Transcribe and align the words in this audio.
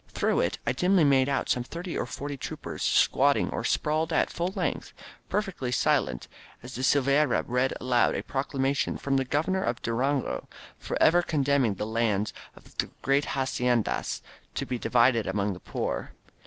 Through 0.07 0.39
it 0.39 0.57
I 0.65 0.71
dimly 0.71 1.03
made 1.03 1.29
out 1.29 1.47
some 1.47 1.61
thirty 1.63 1.95
or 1.95 2.07
forty 2.07 2.35
troopers 2.35 2.81
squatting 2.81 3.51
or 3.51 3.63
sprawled 3.63 4.11
at 4.11 4.31
full 4.31 4.51
length— 4.55 4.93
^per 5.29 5.43
fectly 5.43 5.71
silent 5.71 6.27
as 6.63 6.73
Silveyra 6.73 7.43
read 7.45 7.75
aloud 7.79 8.15
a 8.15 8.23
proclamation 8.23 8.97
from 8.97 9.17
the 9.17 9.25
Governor 9.25 9.61
of 9.61 9.79
Durango 9.83 10.47
forever 10.79 11.21
condemning 11.21 11.75
the 11.75 11.85
lands 11.85 12.33
of 12.55 12.75
the 12.79 12.89
great 13.03 13.25
haciendas 13.37 14.23
to 14.55 14.65
be 14.65 14.79
divided 14.79 15.27
among 15.27 15.53
the 15.53 15.59
poor. 15.59 16.13